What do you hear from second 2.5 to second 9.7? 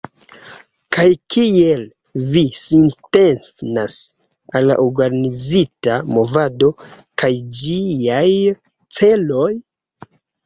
sintenas al la organizita movado kaj ĝiaj celoj?